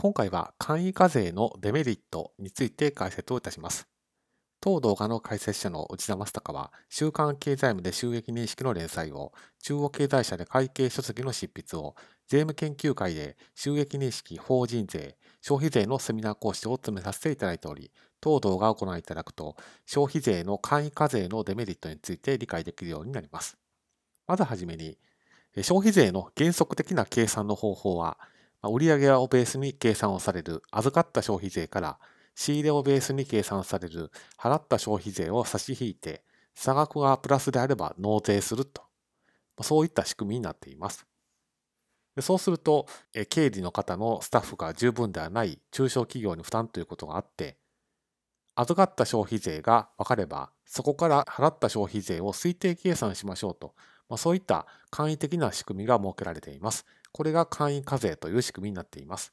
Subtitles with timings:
[0.00, 3.86] 今回は簡易課税のデメリットについて解説をいたします。
[4.58, 11.96] 当動画の解説者の内田正孝は、週刊経済部で収益認識の連載を、中央経済社で会計書籍の執筆を、
[12.28, 17.92] 税務研究会で収益認識法人税、消費税のセミナー講師を務めさせていただいており、
[18.22, 19.54] 当動画をご覧いただくと、
[19.84, 23.58] 消費税の簡易課税のデメリットについて理解できるようになります。
[24.26, 24.96] まずはじめに、
[25.56, 28.16] 消費税の原則的な計算の方法は、
[28.62, 31.98] 売上をベースに計算をされる預かった消費税から
[32.34, 36.22] 仕入れをベースに計算される払った消費税を差し引いて
[36.54, 38.82] 差額がプラスであれば納税すると、
[39.62, 41.06] そういった仕組みになっています。
[42.20, 42.86] そうすると、
[43.30, 47.56] 経理の方のスタッフが十分ではない中小企業に負担ということがあって、
[48.56, 53.74] 預かった消費税が分かれば、そこから払った消費税を推定計算しましょうと、
[54.10, 56.84] まあ、そういった簡易的な仕組みが設けられています。
[57.12, 59.32] これが簡易課税という仕組みになっています。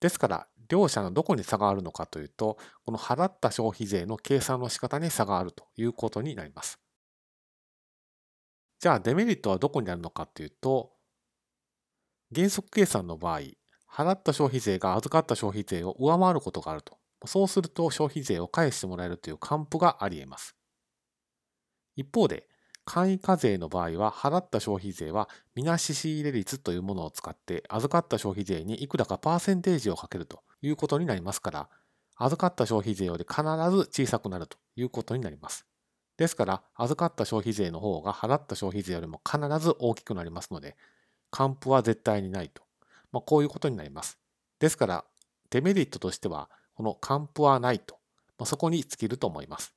[0.00, 6.78] ですから、両者のどこに差があるのかというと、この払った消費税の計算の仕方に差があるということになります。
[8.78, 10.92] じゃあ、デメリットはどこにあるのかというと、
[12.34, 13.40] 原則計算の場合、
[13.90, 16.98] 払った消費税が預かった消費税を上回ることがあると。
[17.24, 20.54] そうすると消費税を返してもらえるという還付があり得ます。
[21.94, 22.46] 一方で、
[22.86, 31.68] 簡易課税の場合は、払った消費税は、みなし仕入れ率というものを使って、預かった消費税にいくらかパーセンテージをかけるということになりますから、
[32.16, 35.66] 預かった消費税より必ず小さくなるということになります。
[36.16, 40.76] ですから、預かった消費税の方が払った消費税よりも必ず大きくなりますので、
[41.30, 42.62] 還付は絶対にないと。
[43.10, 44.16] まあ、こういうことになります。
[44.60, 45.04] ですから、
[45.50, 47.98] デメリットとしては、この還付はないと。
[48.38, 49.74] まあ、そこに尽きると思います。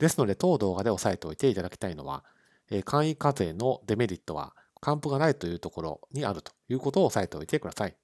[0.00, 2.24] ですので、当動画で押さえておいていただきたいのは、
[2.84, 7.99] 簡易課税のデメリットは、還付がないというところにあるということを押さえておいてください。